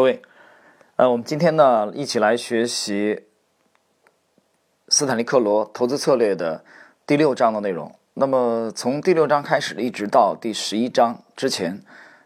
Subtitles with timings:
[0.00, 0.22] 各位，
[0.96, 3.24] 呃，我们今天呢一起来学习
[4.88, 6.64] 斯坦利克罗投资策略的
[7.06, 7.94] 第六章的内容。
[8.14, 11.82] 那么从第六章开始，一直到第十一章之前，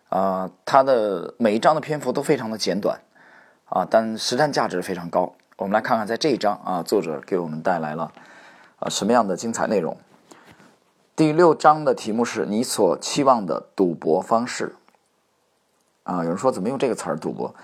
[0.09, 3.01] 啊，它的每一章的篇幅都非常的简短，
[3.65, 5.35] 啊，但实战价值非常高。
[5.57, 8.13] 我们来看看在这一章啊，作者给我们带来了
[8.77, 9.97] 啊什么样的精彩内容。
[11.17, 14.77] 第六章的题目是你所期望的赌博方式。
[16.05, 17.55] 啊，有人说怎么用这个词儿赌博？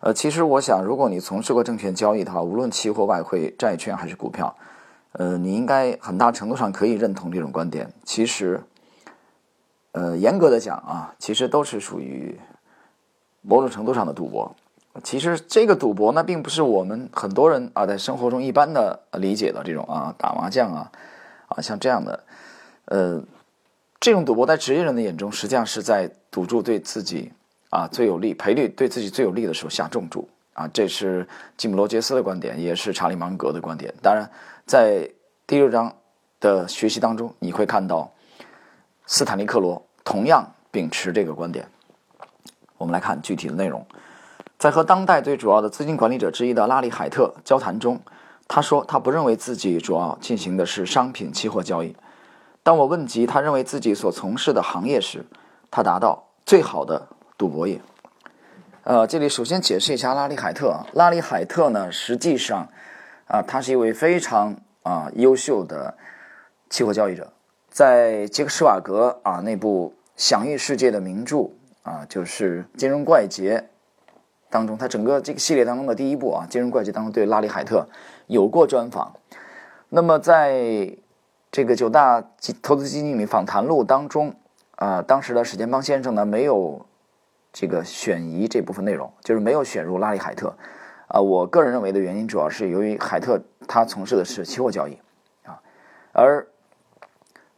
[0.00, 4.54] 呃，其实我想，如果你从事过证券交易的话，无论期货、外汇、债券还是股票，
[5.12, 7.90] 呃，你应该很大程度上可以认同这种观点。
[8.04, 8.62] 其实，
[9.92, 12.38] 呃，严格的讲啊，其实都是属于
[13.40, 14.54] 某种程度上的赌博。
[15.02, 20.92] 其实这个赌博呢，并不是我们很多人啊在生活中一般的理解的这种啊打麻将啊
[21.48, 22.24] 啊像这样的，
[22.84, 23.22] 呃，
[23.98, 27.32] 这种赌博在职业人的眼中，实际上是在赌注对自己。
[27.76, 33.92] 啊，最有利赔率对自己最有利的时候下重注啊，这是吉姆·罗杰斯的观点，也是查理·芒格的观点。
[34.02, 34.26] 当然，
[34.64, 35.06] 在
[35.46, 35.94] 第六章
[36.40, 38.10] 的学习当中，你会看到
[39.04, 41.68] 斯坦利·克罗同样秉持这个观点。
[42.78, 43.84] 我们来看具体的内容，
[44.58, 48.00] 在和当代最主要的资金管理者之一的拉里·海特交谈中，
[48.48, 51.94] 他说他不认为自己主要进行的是商品期货交易。
[52.62, 55.26] 当我问及他认为自己所从事的行业时，
[55.70, 57.78] 他答道：“最好的。”赌博业，
[58.84, 60.86] 呃，这里首先解释一下拉里·海特。
[60.94, 62.66] 拉里·海特呢，实际上
[63.26, 65.94] 啊，他是一位非常啊优秀的
[66.70, 67.30] 期货交易者。
[67.68, 71.50] 在杰克·施瓦格啊那部享誉世界的名著
[71.82, 73.58] 啊，就是《金融怪杰》
[74.48, 77.86] 当中，他整个这个系列当中的第一部啊，《金融怪杰》当中对拉里·海特
[78.28, 79.14] 有过专访。
[79.90, 80.90] 那么在
[81.52, 82.24] 这个九大
[82.62, 84.34] 投资基金经理访谈录当中
[84.76, 86.86] 啊，当时的史建邦先生呢没有。
[87.58, 90.54] 这个选移这部分内容就是没有选入拉里海特，
[91.08, 94.98] 啊，我个人认为的原因主要是由于海特他从事的是期货交易，
[95.42, 95.58] 啊，
[96.12, 96.46] 而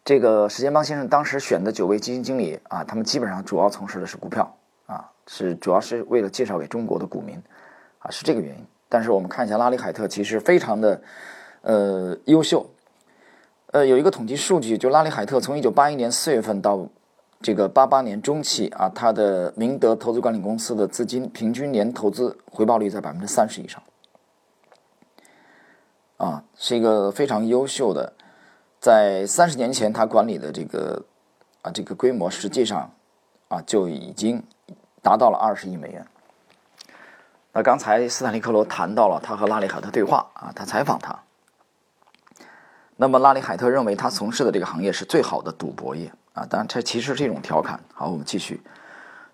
[0.04, 4.56] 这个史建邦先生当时选的九位基金经理啊，他们基本上主要从事的是股票，
[4.86, 7.34] 啊，是主要是为了介绍给中国的股民，
[7.98, 8.64] 啊，是这个原因。
[8.88, 11.02] 但是我们看一下拉里海特其实非常的
[11.62, 12.64] 呃优秀，
[13.72, 16.88] 呃，有一个统计数据，就拉里海特从一九八一年四月份到。
[17.40, 23.80] 这个八八年中期啊，他的明德投资管理公司的资金平均年投资回报率在百分之三十以上，
[26.16, 28.12] 啊，是一个非常优秀的。
[28.80, 31.04] 在三十年前，他管理的这个
[31.62, 32.90] 啊这个规模，实际上
[33.48, 34.42] 啊就已经
[35.00, 36.04] 达到了二十亿美元。
[37.52, 41.16] 那刚才斯坦利克罗谈到了他和拉里海特对话啊，他采访他。
[42.96, 46.12] 那么拉里海特认为他从事的这个行业是最好的赌博业。
[46.38, 47.80] 啊，当然，这其实是一种调侃。
[47.92, 48.60] 好，我们继续。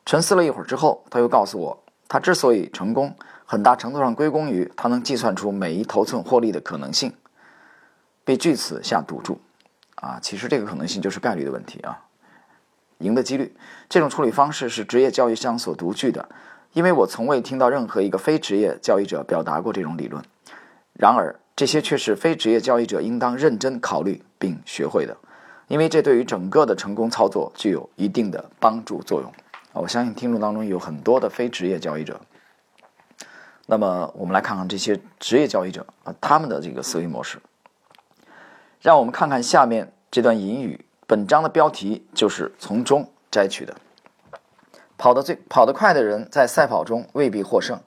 [0.06, 7.12] 沉思了一会儿之后，他又告诉我，他之所以成功，很大程度上归功于他能计算出每一头寸获利的可能性，
[8.24, 9.38] 并据此下赌注。
[9.96, 11.98] 啊，其实这个可能性就是概率的问题啊，
[12.98, 13.54] 赢的几率。
[13.88, 16.26] 这种处理方式是职业交易商所独具的，
[16.72, 20.22] 因为我从未听到任何一个非职业交易者表达过这种理论。
[20.94, 25.16] 然而，这些却是非职业交易者应当认真考虑并学会的。
[25.68, 29.32] 因为这对于整个的成功操作具有一定的帮助作用
[29.72, 32.20] 我相信听众当中有很多的非职业交易者。
[33.66, 37.38] 那么，我们来看看这些职业交易者啊，他们的这个思维模式。
[38.80, 40.84] 让我们看看下面这段引语。
[41.06, 43.74] 本章的标题就是从中摘取的。
[44.96, 47.80] 跑得最跑得快的人在赛跑中未必获胜，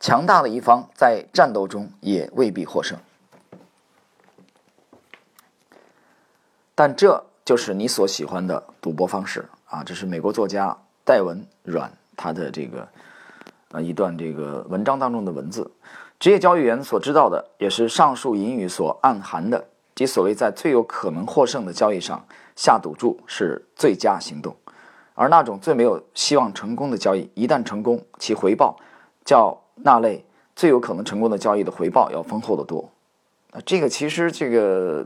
[0.00, 2.98] 强大的一方在战斗中也未必获胜。
[6.78, 9.82] 但这就是你所喜欢的赌博方式啊！
[9.82, 12.86] 这是美国作家戴文·阮他的这个
[13.72, 15.68] 啊一段这个文章当中的文字。
[16.20, 19.66] 职业交易员所知道的，也是上述引语所暗含的，
[19.96, 22.24] 即所谓在最有可能获胜的交易上
[22.54, 24.54] 下赌注是最佳行动，
[25.14, 28.78] 而那种最没有希望成功的交易，一旦成功，其回报
[29.24, 32.88] 较那类最有可能成功的交易的回报要丰厚得多。
[33.50, 35.04] 啊，这个其实这个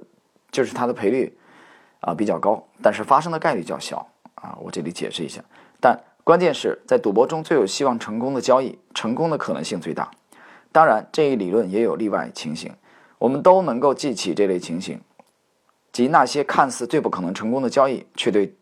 [0.50, 1.34] 就是它的赔率。
[2.02, 4.58] 啊，比较高，但是发生的概率较小啊。
[4.60, 5.42] 我这里解释一下，
[5.80, 10.10] 但关键是在赌博中最有希望成功的交易，成功的可能性最大。
[10.70, 12.72] 当然，这一理论也有例外情形，
[13.18, 15.00] 我们都能够记起这类情形，
[15.92, 18.54] 即那些看似最不可能成功的交易，却对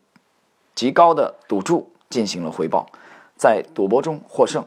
[0.75, 2.87] 极高的赌注进行了回报，
[3.37, 4.65] 在赌博中获胜。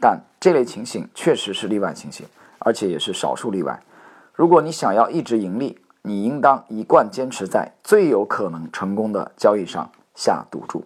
[0.00, 2.24] 但这类情形确实是例外情形，
[2.60, 3.82] 而且也是少数例外。
[4.32, 5.76] 如果你想要一直盈利，
[6.08, 10.82] 你应当一贯坚持在最有可能成功的交易上下赌注，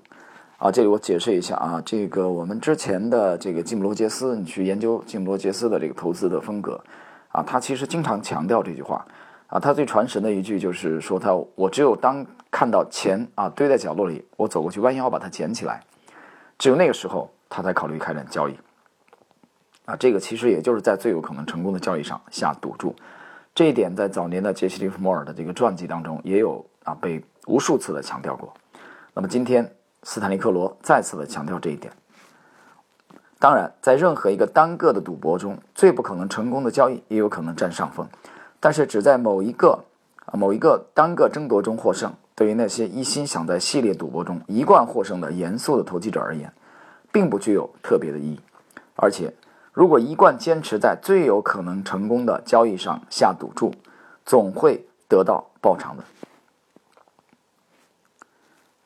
[0.58, 6.82] 啊，这里我解释一下啊，这个我们之前的这个吉姆罗杰斯，你去研究吉姆罗杰斯的这个投资的风格
[7.28, 9.06] 啊，他其实经常强调这句话。
[9.46, 15.82] 啊，他最传神的一句就是说他我只有当看到钱啊堆在角落里，我走过去弯腰把它捡起来，
[16.58, 18.56] 只有那个时候他才考虑开展交易。
[19.84, 22.96] 啊，这个其实也就是在最有可能成功的交易上下赌注，
[23.54, 28.52] 这一点在早年的杰西·利弗莫尔的这个传记当中也有啊被无数次的强调过，
[29.14, 29.72] 那么今天。
[30.04, 31.92] 斯坦利·克罗再次的强调这一点。
[33.38, 38.04] 当然，在任何一个单个的赌博中，最不可能成功的交易也有可能占上风。
[38.58, 39.78] 但是，只在某一个
[40.26, 46.52] 啊某一个单个争夺中获胜，对于那些一心想在系列赌博中一贯获胜的严肃的投机者而言，
[47.12, 48.40] 并不具有特别的意义。
[48.96, 49.32] 而且，
[49.72, 53.74] 如果一贯坚持在最有可能成功的交易上下赌注，
[54.24, 56.04] 总会得到报偿的。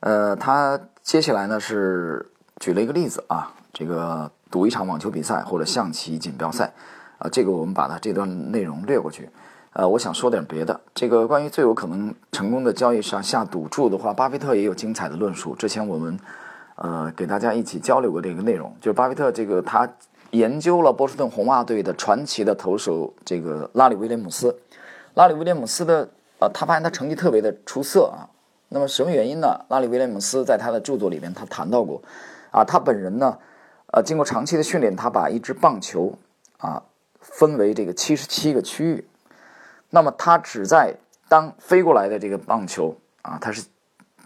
[0.01, 2.31] 呃，他接下来呢是
[2.61, 6.73] 举了一个例子啊，这个赌一场网球比赛或者象棋锦标赛，
[7.19, 9.29] 啊，这个我们把它这段内容略过去。
[9.73, 10.81] 呃，我想说点别的。
[10.95, 15.55] 这个关于最有可能成功的交易上下赌注的话，巴菲特也有精彩的论述。
[15.57, 16.19] 之前我们
[16.77, 19.87] 呃给大家一起交流过这个内容，就是巴菲特这个他
[20.37, 24.59] 研究了波士顿红袜队的传奇的投手这个拉里威廉姆斯，
[25.15, 28.29] 拉里威廉姆斯的呃，他发现他成绩特别的出色啊。
[28.69, 29.65] 那么什么原因呢？
[29.69, 32.03] 拉里·威廉姆斯在他的著作里面，他谈到过，
[32.51, 33.39] 啊，他本人呢，
[33.93, 36.13] 呃，经过长期的训练，他把一支棒球
[36.59, 36.83] 啊
[37.21, 39.09] 分为这个七十七个区域，
[39.89, 40.97] 那么他只在
[41.29, 43.65] 当飞过来的这个棒球啊，他是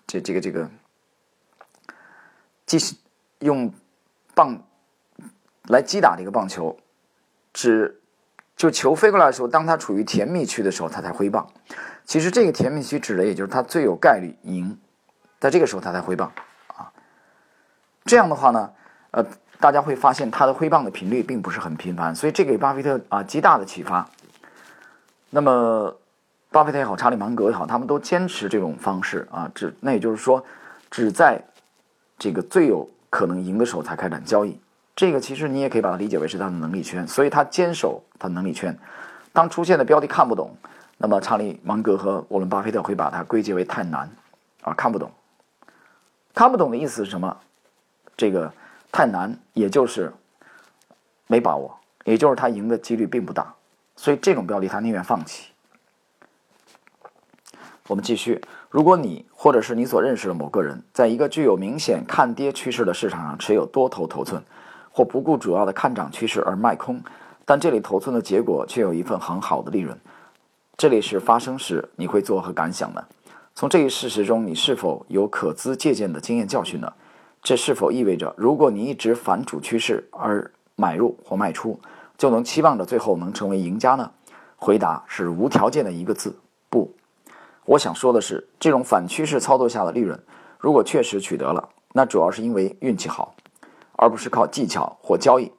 [0.06, 0.68] 这这个这个，
[2.64, 2.96] 即使
[3.40, 3.70] 用
[4.34, 4.58] 棒
[5.68, 6.76] 来击打这个棒球，
[7.52, 8.00] 只
[8.56, 11.46] 就球飞过来的时候，当它处于甜蜜区的时候，他才挥棒。
[12.04, 14.76] 其实这个甜蜜区指的也就是他最有概率赢，
[15.38, 16.32] 在这个时候他才挥棒
[16.76, 16.90] 啊。
[18.04, 18.70] 这样的话呢，
[19.12, 19.24] 呃，
[19.60, 24.08] 大家会发现他的挥棒的频率并不是很频繁，所以这给巴菲特啊极大的启发。
[25.30, 25.96] 那么，
[26.50, 30.44] 巴菲特也好，查理芒格也好，他们都坚持这种方式啊，只那也就是说，
[30.90, 31.40] 只在
[32.18, 34.58] 这个最有可能赢的时候才开展交易。
[34.94, 38.78] 这个其实你也可以把它理解为是他的能力圈，所以他坚守他能力圈。
[39.32, 40.54] 当出现的标的看不懂。
[41.02, 44.10] 那么，查理芒格和沃伦巴菲特会把它归结为太难，
[44.60, 45.10] 啊，看不懂。
[46.34, 47.34] 看不懂的意思是什么？
[48.18, 48.52] 这个
[48.92, 50.12] 太难，也就是
[51.26, 53.54] 没把握，也就是他赢的几率并不大，
[53.96, 55.52] 所以这种标的他宁愿放弃。
[57.86, 64.42] 我们继续，如果你或者是你所认识的某个人，在一个具有明显看跌趋势的市场上持有多头头寸，
[64.90, 67.02] 或不顾主要的看涨趋势而卖空，
[67.44, 69.98] 但这里头寸的结果却有一份很好的利润。
[70.76, 73.04] 这里是发生时你会作何感想呢？
[73.54, 76.92] 从这一事实中，你是否有可资借鉴的经验教训呢？
[77.42, 81.78] 这是否意味着，如果你一直反主趋势而买入或卖出，
[82.16, 84.10] 就能期望着最后能成为赢家呢？
[84.56, 86.34] 回答是无条件的一个字：
[86.68, 86.94] 不。
[87.64, 90.18] 我想说的是，这种反趋势操作下的利润，
[90.58, 93.34] 如果确实取得了，那主要是因为运气好，
[94.00, 95.52] 而不是靠技巧或交易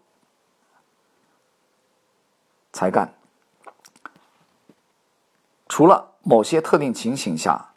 [2.74, 3.14] 才干。
[5.70, 7.70] 除了某些特定情形下，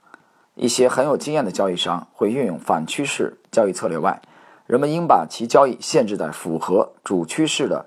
[0.55, 4.22] 一些很有经验的交易商会运用反趋势交易策略外，
[4.66, 7.84] 人们应把其交易限制在符合主趋势的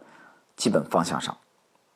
[0.55, 1.35] 基本方向上。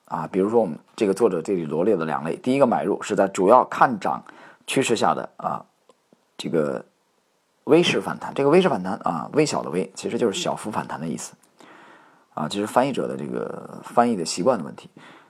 [0.06, 4.24] 啊，比如说我们这个作者这里罗列的两类，第一个买入是在主要看涨
[4.66, 5.64] 趋势下的啊，
[6.38, 6.84] 这个
[7.66, 11.34] 微式反弹，这个微式反弹啊，微小的微其实就是小幅反弹的意思。
[12.34, 14.90] 啊，这是翻译者的这个翻译的习惯的问题。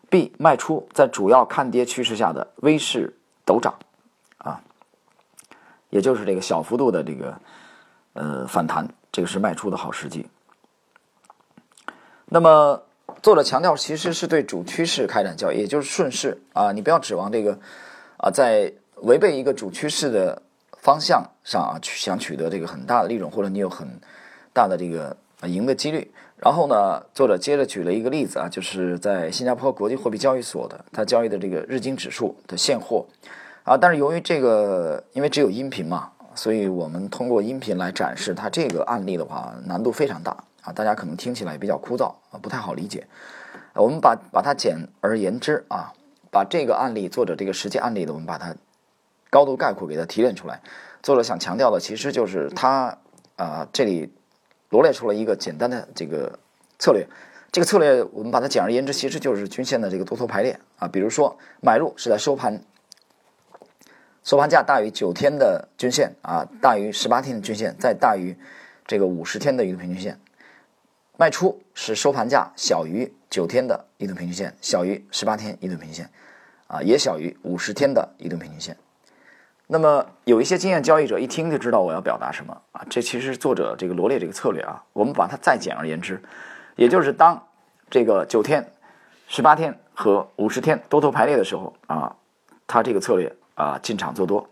[0.09, 3.73] B 卖出在主要看跌趋势下的微式陡涨，
[4.37, 4.61] 啊，
[5.89, 7.39] 也就是这个小幅度的这个
[8.13, 10.27] 呃反弹，这个是卖出的好时机。
[12.25, 12.83] 那么
[13.23, 17.57] 作者强调，其实是对主趋势开展交易，也就是顺势啊，你不要指望这个
[18.17, 20.41] 啊，在违背一个主趋势的
[20.81, 23.87] 方向上啊，想取得这个很大的利润，或者你有很
[24.51, 26.11] 大的这个赢的几率。
[26.37, 33.05] 然后呢，作者接着举了一个例子啊，就是在新加坡国际货币交易所的他交易的这个日经指数的现货
[33.63, 43.05] 啊，但是由于这个因为只有音频嘛，所以我们通过音频来展示它这个案例的话，难度非常大啊，大家可能听起来比较枯燥啊，不太好理解。
[43.75, 45.93] 我们把把它简而言之啊，
[46.31, 48.55] 把这个案例作者这个实际案例的，我们把它
[49.31, 50.61] 高度概括给它提炼出来。
[51.01, 52.99] 作者想强调的其实就是他
[53.35, 54.13] 啊这里。
[54.71, 56.39] 罗列出了一个简单的这个
[56.79, 57.05] 策略，
[57.51, 60.87] 这个策略我们把它简而言之，其实就是均线的这个多头排列啊。
[60.87, 62.63] 比如说，买入是在收盘
[64.23, 68.37] 收盘价大于九天的均线啊，大于十八天的均线，再大于
[68.87, 70.17] 这个五十天的移动平均线，
[71.17, 76.09] 卖出是收盘价小于九天的移动平均线，小于十八天移动平均线，
[76.67, 78.77] 啊，也小于五十天的移动平均线。
[79.73, 86.21] 那么有一些经验交易者一听就知道我要表达什么啊，这其实作者这个罗列这个策略啊，我们把它再简而言之，
[86.75, 87.41] 也就是当
[87.89, 88.69] 这个九天、
[89.29, 92.13] 十八天和五十天多头排列的时候啊，
[92.67, 94.45] 它这个策略啊进场做多；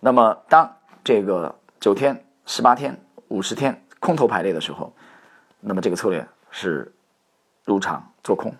[0.00, 0.68] 那么当
[1.04, 4.92] 这个九天、十八天、五十天空头排列的时候，
[5.60, 6.92] 那么这个策略是
[7.64, 8.52] 入场做空。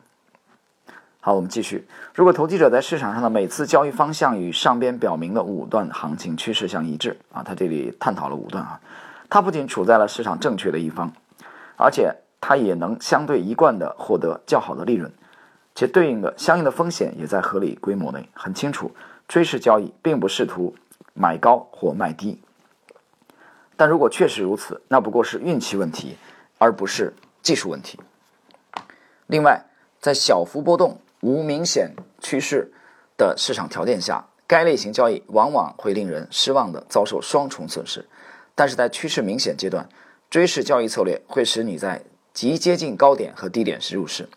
[1.22, 1.86] 好，我们继续。
[2.14, 8.80] 如果投机者在市场上的每次交易方向与上边表明的五段行情趋势相一致啊，他这里探讨了五段啊，
[9.28, 11.12] 他不仅处在了市场正确的一方，
[11.76, 15.12] 而且他也能相对一贯的获得较好的利润，
[15.74, 18.26] 且对应的相应的风险也在合理规模内。
[18.32, 18.90] 很清楚，
[19.28, 20.74] 追势交易并不试图
[21.12, 22.40] 买高或卖低，
[23.76, 26.16] 但如果确实如此，那不过是运气问题，
[26.56, 27.12] 而不是
[27.42, 28.00] 技术问题。
[29.26, 29.62] 另外，
[30.00, 30.98] 在小幅波动。
[31.20, 32.72] 无明显趋势
[33.16, 38.04] 的市场条件下，该类型交易往往会令人失望的遭受双重损失。
[38.54, 39.88] 但是在趋势明显阶段，
[40.28, 44.28] 追市交易策略会使你在极接近高点和低点时入市，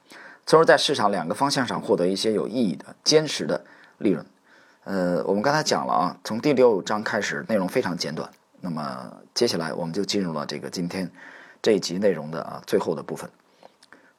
[0.46, 3.64] 从而在市场两个方向上获得一些有意义的坚实的
[3.98, 4.26] 利润。
[4.84, 11.10] 呃，我们刚才讲了啊，从第六章开始内容非常简短，那么接下来我们就进入了这个今天
[11.62, 13.30] 这一集内容的啊最后的部分。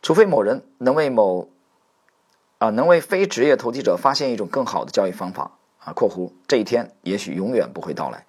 [0.00, 1.48] 除非某人能为某
[2.58, 8.24] 啊，能为非职业投机者发现一种更好的交易方法啊（括弧这一天也许永远不会到来）。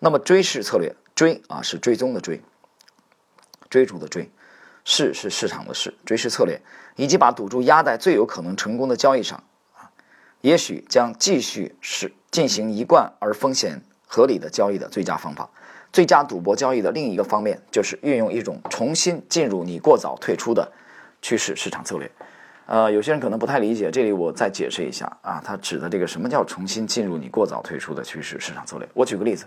[0.00, 2.40] 那么追市策略，追啊是追踪的追，
[3.68, 4.30] 追逐的追，
[4.84, 6.60] 市是市场的市，追市策略
[6.96, 9.42] 以及把赌注压在最有可能成功的交易上
[9.74, 9.90] 啊，
[10.40, 15.50] 也许将继续是进行一贯而风险合理的交易的最佳方法。
[15.92, 20.70] 最佳赌博交易的另一个方面就是运用一种重新进入你过早退出的
[21.20, 22.08] 趋势市场策略。
[22.70, 28.88] 呃，有些人可能不太理解，这里我再解释一下啊，它指的这个什么叫重新进入你过早退出的趋势市场策略？
[28.94, 29.44] 我举个例子，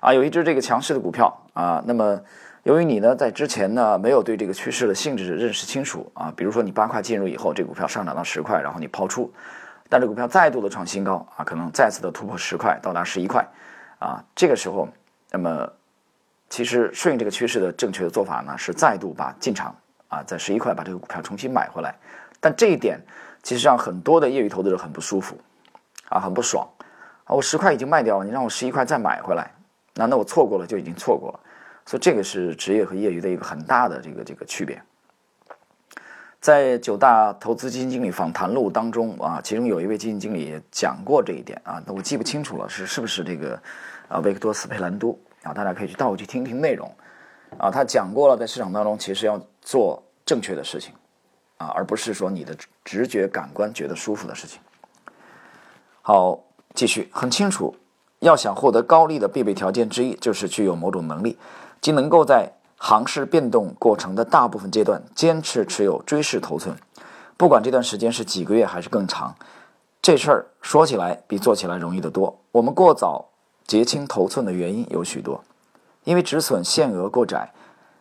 [0.00, 2.18] 啊，有一只这个强势的股票啊，那么
[2.62, 9.30] 由于你呢在之前呢没有对这个趋势的性质认识清楚啊，比如说你八块进入以后，这股票上涨到十块，然后你抛出，
[9.90, 13.46] 但这股票再度的创新高啊，可能再次的突破十块，到达十一块，
[13.98, 14.88] 啊，这个时候，
[15.30, 15.70] 那么
[16.48, 19.76] 其实顺应这个趋势的正确的做法呢是再度把进场
[20.08, 21.94] 啊，在十一块把这个股票重新买回来。
[22.40, 23.00] 但这一点
[23.42, 25.36] 其实让很多的业余投资者很不舒服，
[26.08, 26.68] 啊，很不爽，
[27.24, 29.50] 啊，我十块已经卖掉了，你让我十一块再买回来，
[29.94, 31.40] 那那我错过了就已经错过了，
[31.86, 34.80] 所以这个是职业和业余的一个很大的这个这个区别。
[36.40, 43.60] 在九大投资基金经理访谈录当中啊，其中有一位基金经理也讲过这一点啊，那我记不清楚了，是是不是这个
[44.06, 45.52] 啊维克多斯佩兰多啊？
[45.52, 46.88] 大家可以去倒回去听听内容
[47.58, 50.94] 啊，他讲过了，在市场当中其实要做正确的事情。
[51.58, 54.58] 啊，而不是说你的直觉感官觉得舒服的事情。
[56.00, 56.40] 好，
[56.74, 57.76] 继续，很清楚，
[58.20, 61.36] 要想获得高利的必备条件之一，就是具有某种能力，
[61.80, 66.74] 即能够在行市变动过程的大部分阶段坚持持有追势头寸，
[67.36, 69.34] 不管这段时间是几个月还是更长。
[70.00, 72.40] 这事儿说起来比做起来容易得多。
[72.52, 73.28] 我们过早
[73.66, 75.42] 结清头寸的原因有许多，
[76.04, 77.52] 因为止损限额过窄，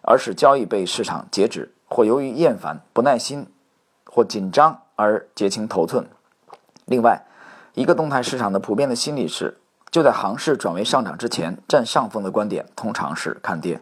[0.03, 1.73] 而使交易被市场截止。
[1.87, 3.47] 或由于厌烦、不耐心
[4.05, 6.07] 或紧张而结清头寸。
[6.85, 7.25] 另外，
[7.73, 9.57] 一个动态市场的普遍的心理是，
[9.91, 13.79] 就在行市转为上涨之前，占上风的观点通常是看跌；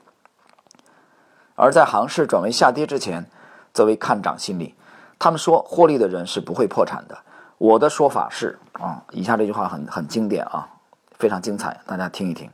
[1.55, 3.29] 而在行市转为下跌之前，
[3.73, 4.75] 则为看涨心理。
[5.17, 7.17] 他们说，获利的人是不会破产的。
[7.57, 10.67] 我的说法是啊，以下这句话很很经典啊，
[11.17, 12.49] 非常精彩，大家听一听。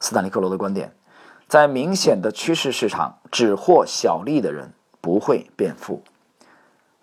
[0.00, 0.94] 斯坦利·克罗的观点：
[1.48, 4.72] 在明显的趋势市场，只获小利的人。
[5.04, 6.02] 不会变富，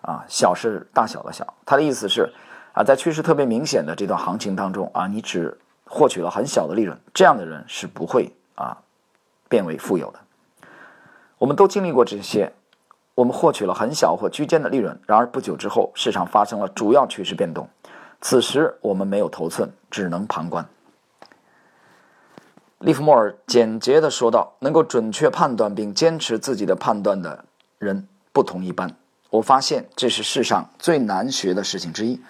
[0.00, 1.54] 啊，小是大小的小。
[1.64, 2.28] 他的意思是，
[2.72, 8.76] 啊，在趋势特别明显的这段行情当中，啊，你只获取了很小的利润，这样的人是不会啊
[9.48, 10.18] 变为富有的。
[11.38, 12.52] 我们都经历过这些，
[13.14, 17.68] 我们获取了很小或居间的利润，然而不久之后，市场发生了主要趋势变动，
[18.20, 20.66] 此时我们没有头寸，只能旁观。
[22.80, 27.44] 利弗莫尔简洁的说道：“能够准确判断并坚持自己的判断的。”
[27.82, 28.96] 人不同一般，
[29.30, 32.20] 我发现这是世上最难学的事情之一。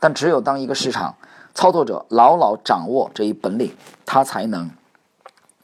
[0.00, 1.16] 但只有当一个市场
[1.54, 3.72] 操作者牢牢掌握这一本领，
[4.06, 4.70] 他才能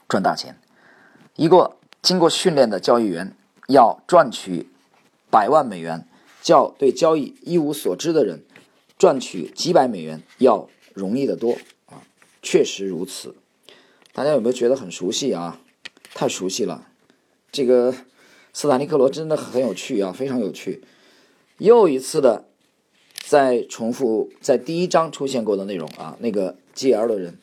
[0.06, 0.56] 赚大钱。
[1.34, 3.34] 一个经过训练的交易员
[3.68, 4.68] 要赚取
[5.30, 6.06] 百万美元，
[6.42, 8.44] 较对交易一无所知的人
[8.98, 12.04] 赚取几百美元要容易得多啊！
[12.42, 13.34] 确实如此。
[14.12, 15.58] 大家有没有觉得很熟悉啊？
[16.12, 16.86] 太熟悉了。
[17.50, 17.94] 这个
[18.60, 20.82] 斯坦利克罗真的很有趣啊，非常有趣。
[21.58, 22.48] 又一次的
[23.24, 27.38] 在重复在第一章出现过的内容啊，那个 G.L 的人，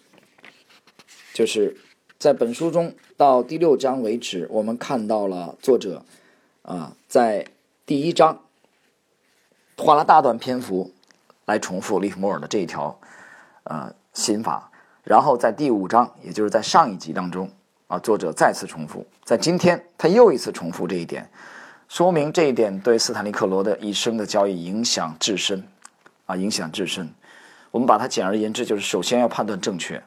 [1.34, 1.78] 就是
[2.20, 6.04] 在本书中到第六章为止，我们看到了作者
[6.64, 7.48] 啊在
[7.86, 8.42] 第一章
[9.78, 10.92] 花了大段篇幅
[11.46, 13.00] 来重复利弗莫尔的这一条
[13.64, 14.70] 呃心法，
[15.06, 17.50] 然后在第五章，也就是在上一集当中
[17.88, 21.30] 啊，作者再次重复，在今天他又一次重复这一点。
[21.88, 25.64] 说明这一点对斯坦利克罗的一生的交易影响至深，
[26.26, 27.08] 啊，影响至深。
[27.70, 30.02] 我们把它简而言之，就是首先要判断正确。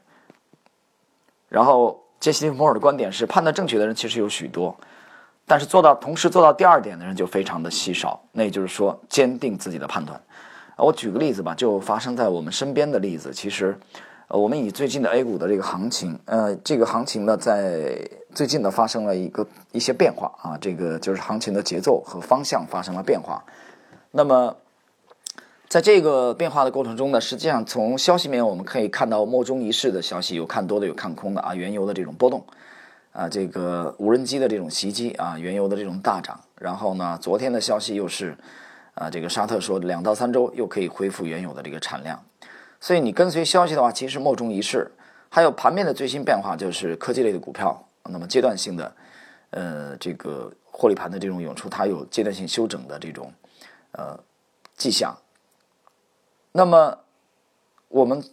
[1.48, 4.76] 然后杰西·利弗莫尔的观点是，判断正确的人其实有许多，
[5.46, 8.20] 但是做到同时做到第二点的人就非常的稀少。
[8.32, 10.20] 那也就是说，坚定自己的判断。
[10.76, 13.78] 我举个例子吧，就发生在我们身边的例子，其实。
[14.28, 17.98] 呃，我们以最近的 A 股的这个行情，呃，这个行情呢，在
[18.34, 23.42] 最近呢发生了一个一些变化啊，这个就是行情的节奏和方向发生了变化。
[24.10, 24.54] 那么，
[25.66, 32.44] 在这个变化的过程中呢，实际上从消息面我们可以看到莫衷一是的消息，有看多的，有看空的啊，原油的这种波动，
[33.12, 38.36] 啊，这个无人机的这种袭击啊，原油的这种大涨，然后呢，昨天的消息又是，
[38.92, 42.22] 啊，这个沙特说两到三周又可以恢复原有的这个产量。
[42.80, 44.90] 所以你跟随消息的话，其实莫衷一是。
[45.30, 48.96] 还有盘面的最新变化，就是科技类的股票，那么阶段性的，
[49.50, 53.30] 呃，这个获利盘的这种涌出，它有阶段性休整的这种
[53.92, 54.18] 呃
[54.74, 55.14] 迹象。
[56.52, 56.98] 那么
[57.88, 58.24] 我们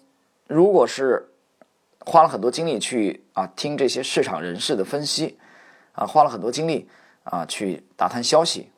[0.48, 1.28] 如果是
[2.00, 5.38] 花了很多精力去啊听这些市场人士的分析，
[5.92, 6.88] 啊花了很多精力
[7.26, 8.72] 啊去打探消息，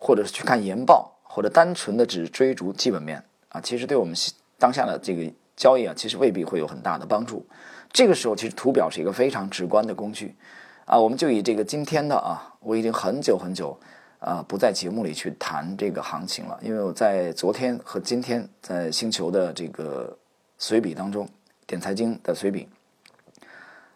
[0.00, 3.24] 或者是去看研报，或者单纯的只追逐基本面。
[3.50, 4.16] 啊，其实对我们
[4.58, 7.46] 当下的这个交易啊，其实未必会有很大的帮助。
[7.92, 10.36] 这个时候，其实图表是一个非常直观的工具
[10.84, 10.98] 啊。
[10.98, 13.76] 我们就以这个今天的啊，我已经很久很久
[14.20, 20.16] 啊不在节目里去谈这个行情了，因为我在昨天和今天在星球的这个
[20.56, 21.28] 随笔当中，
[21.66, 22.68] 点财经的随笔，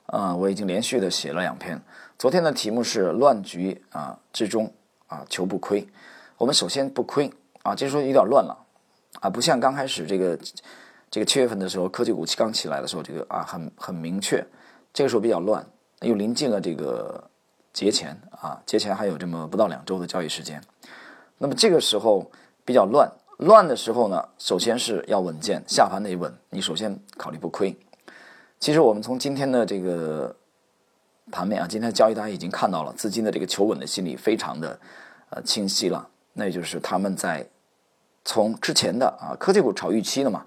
[0.06, 1.80] 啊，我已经连续的写了两篇。
[2.18, 4.72] 昨天的题目是乱局啊之中
[5.06, 5.86] 啊求不亏。
[6.36, 7.30] 我们首先不亏
[7.62, 8.63] 啊，这时候有点乱了。
[9.20, 10.38] 啊，不像刚开始这个
[11.10, 14.44] 这个七月份的时候，科技股刚起来的时候，这个啊很很明确。
[14.92, 15.64] 这个时候比较乱，
[16.00, 17.30] 又临近了这个
[17.72, 20.62] 节前啊，节前还有这么不到两周的交易时间。
[21.38, 22.30] 那么这个时候
[22.64, 26.32] 比较乱，乱的时候呢，首先是要稳健，下盘得稳。
[26.50, 27.76] 你首先考虑不亏。
[28.60, 30.34] 其实我们从今天的这个
[31.30, 34.78] 盘面啊，今天的交易大家已经看到了，资金的这个求稳的心理非常的
[35.30, 36.08] 呃清晰了。
[36.32, 37.48] 那也就是他们在。
[38.24, 40.44] 从之前的啊科技股炒预期的嘛，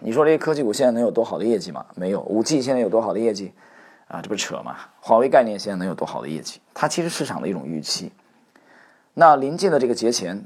[0.00, 1.84] 你说这些科技股现在能有多好的业绩吗？
[1.96, 2.20] 没有。
[2.22, 3.52] 五 G 现在有多好的业绩？
[4.06, 4.76] 啊，这不扯吗？
[5.00, 6.60] 华为概念现在能有多好的业绩？
[6.72, 8.12] 它其实市场的一种预期。
[9.14, 10.42] 那临近的这个节前，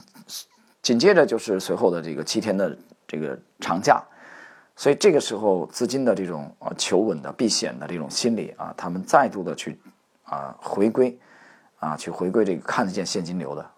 [0.80, 4.02] 紧接着就是随后的这个七天的这个长假，
[4.74, 9.78] 所以这个时候资金的这种啊求稳的避险的这种心理啊，他们再度的去
[10.24, 11.16] 啊回归
[11.78, 13.70] 啊去回归这个看得见现金流的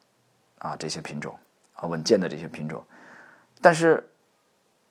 [0.58, 1.34] 啊这些品种。
[1.74, 2.82] 啊，稳健的这些品种，
[3.60, 4.08] 但是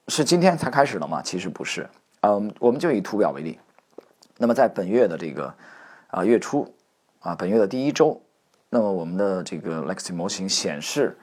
[0.08, 1.22] 是今天才开始的吗？
[1.22, 1.90] 其实不是。
[2.22, 3.60] 嗯，我们就以图表为例，
[4.38, 5.54] 那么在本月的这个
[6.08, 6.74] 啊月初
[7.20, 8.22] 啊，本月的第一周，
[8.70, 11.18] 那么我们的这个 Lexi 模型显示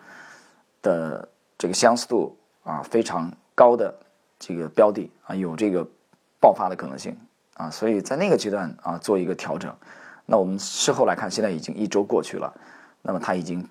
[0.83, 3.95] 的这个相似度啊非常高的
[4.39, 5.87] 这个标的啊有这个
[6.39, 7.17] 爆发的可能性
[7.55, 9.75] 啊，所以在那个阶段啊做一个调整。
[10.27, 12.53] 那我们事后来看，现在已经一周过去了，
[13.03, 13.67] 那么它已经。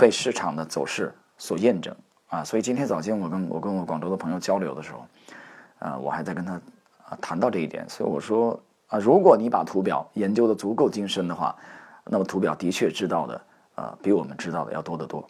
[0.00, 1.94] 被市场的走势所验证
[2.30, 5.06] 啊，所以今天早间我跟我跟我广州的朋友交流的时候，
[5.78, 6.54] 啊，我还在跟他
[7.04, 11.54] 啊谈到这一点，所以我说啊，如果你把图表研究的足够精深的话，
[12.06, 13.40] 那么图表的确知道的
[13.74, 15.22] 啊比我们知道的要多得多。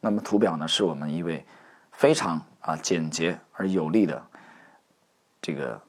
[0.00, 1.46] 那么图表呢，是我们一位
[1.92, 4.20] 非常啊简洁而有力的
[5.40, 5.80] 这个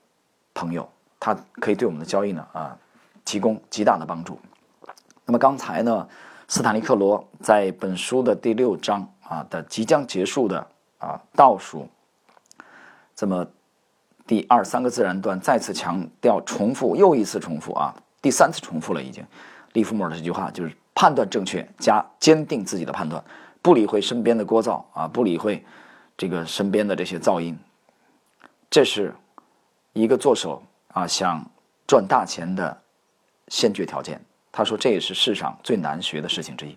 [0.54, 0.88] 朋友，
[1.20, 2.78] 他可以对我们的交易呢啊
[3.26, 4.40] 提供极大的帮助。
[5.26, 6.08] 那么刚才呢？
[6.48, 10.68] 斯坦利克罗在本书的第六章啊的即将结束的
[11.00, 11.88] 啊倒数，
[13.16, 13.48] 这么
[14.28, 19.26] 第二三个自然段再次强调重复又一次重复啊第三次重复了已经，
[19.74, 23.24] 利弗莫尔的这句话就是判断正确加坚定自己的判断，
[23.62, 25.66] 不理会身边的聒噪啊不理会
[26.16, 27.58] 这个身边的这些噪音，
[28.70, 29.16] 这是
[29.94, 31.44] 一个做手啊想
[31.88, 32.82] 赚大钱的
[33.48, 34.24] 先决条件。
[34.58, 36.74] 他说：“这也是世上最难学的事情之一。”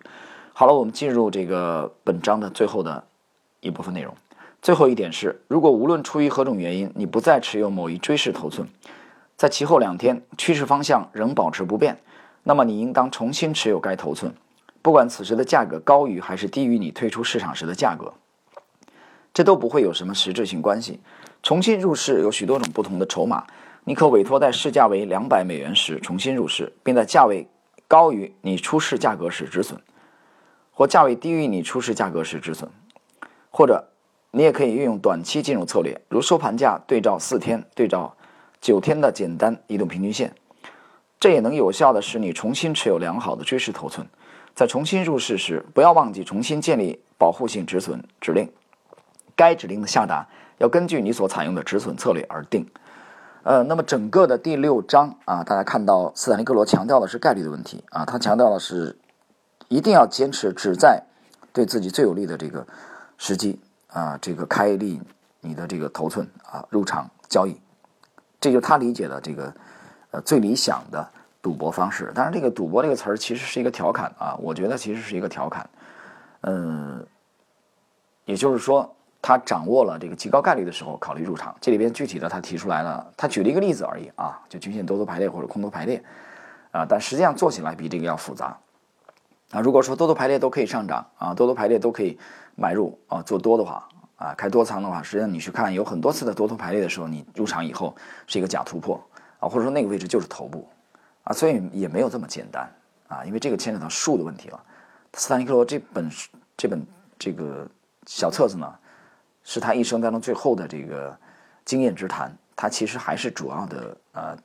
[0.51, 3.01] 好了，我们进入这个本章的最后的
[3.61, 4.13] 一部分内容。
[4.61, 8.67] 最后一点是：如果无论出于何种原因，你不再持有某一追势头寸，
[9.37, 11.97] 在其后两天趋势方向仍保持不变，
[12.43, 14.33] 那么你应当重新持有该头寸，
[14.81, 18.13] 不管此时的价格高于还是低于你退出市场时的价格，
[19.33, 20.99] 这都不会有什么实质性关系。
[21.41, 23.47] 重新入市有许多种不同的筹码，
[23.85, 27.47] 你可委托在市价为两百美元时重新入市，并在价位
[27.89, 29.81] 高于你出市价格时止损，
[30.71, 32.69] 或价位低于你出市价格时止损，
[33.49, 33.83] 或者
[34.29, 38.15] 你也可以运用短期进入策略，如收盘价对照四天、对照
[38.61, 40.31] 九天的简单移动平均线，
[41.19, 44.07] 这也能有效的使你重新持有良好的追势头寸。
[44.53, 48.47] 在重新入市时，不要忘记重新建立保护性止损指令，
[49.35, 50.27] 该指令的下达。
[50.59, 52.63] 要根据你所采用的止损策略而定，
[53.43, 58.97] 呃，那么整个的第六章啊，大家看到斯坦利·克罗强调的是概率的问题啊，他强调的是
[59.69, 61.01] 一定要坚持只在
[61.53, 62.67] 对自己最有利的这个
[63.17, 65.01] 时机啊，这个开立
[65.39, 67.57] 你的这个头寸啊，入场交易，
[68.41, 69.53] 这就是他理解的这个
[70.11, 71.09] 呃最理想的
[71.41, 72.11] 赌博方式。
[72.13, 75.69] 当然，这个赌博这个词儿其实是一个调侃啊，我觉得其实是一个调侃，
[76.41, 77.07] 嗯，
[78.25, 78.93] 也就是说。
[79.21, 81.55] 他掌握了这个极高概率的时候，考虑入场。
[81.59, 86.01] 这里边具体的他提出来了，他举了一个例子而已啊，就均线多头排列或者空头排列
[86.71, 88.57] 啊，但实际上做起来比这个要复杂
[89.51, 89.59] 啊。
[89.59, 92.17] 如果说多头排列都可以上涨啊，多头排列都可以
[92.55, 97.93] 买入啊，做多的话啊，开多仓的话，实际上你去看有很多次的多头排列的时候，你入场以后
[98.25, 98.99] 是一个假突破
[99.39, 100.65] 啊，或者说那个位置就是头部
[101.25, 102.71] 啊，所以也没有这么简单
[103.09, 104.63] 啊，因为这个牵扯到数的问题了。
[105.13, 106.09] 斯坦尼克罗这本
[106.55, 106.85] 这本
[107.17, 107.67] 这个
[108.05, 108.73] 小册子呢。
[109.51, 111.17] 是他一生当中最后的这个
[111.65, 114.37] 经验之谈，他其实还是主要的呃，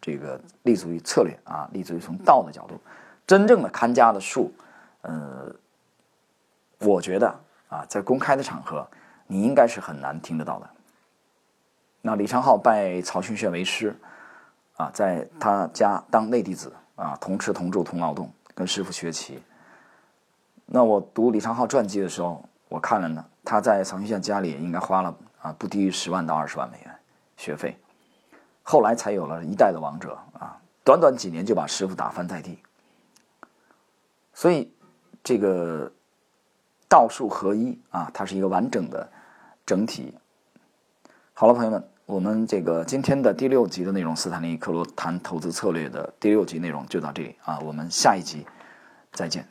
[0.00, 2.74] 这个立足于策略啊，立足于从道的角度，
[3.24, 4.52] 真正的看家的术，
[5.02, 5.54] 呃，
[6.80, 7.32] 我觉得
[7.68, 8.84] 啊，在公开的场合
[9.28, 10.68] 你应该是很难听得到的。
[12.02, 13.96] 那李昌镐拜曹勋炫为师
[14.76, 19.40] 啊，在他家当内弟子啊，同吃同住同劳动，跟师傅学棋。
[20.66, 23.24] 那我读李昌镐传记的时候，我看了呢。
[23.48, 26.94] 他在曹勋炫家里应该花了啊不低于十万到二十万美元
[27.34, 27.74] 学费，
[28.62, 32.58] 后来才有了一代的王者啊，短短几年就把师傅打翻在地。
[34.34, 34.70] 所以
[35.24, 35.90] 这个
[36.90, 39.10] 道术合一啊，它是一个完整的
[39.64, 40.12] 整体。
[41.32, 48.46] 好了，朋友们，我们这个今天的第六集的内容，斯坦利·克罗谈投资策略的第六集内容就到这里啊，我们下一集
[49.10, 49.48] 再见。